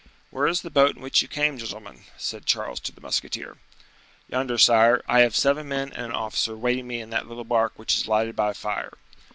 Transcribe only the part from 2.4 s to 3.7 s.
Charles to the musketeer.